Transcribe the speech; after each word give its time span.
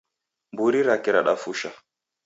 Mburi 0.53 0.79
rake 0.87 1.09
radafusha. 1.15 1.69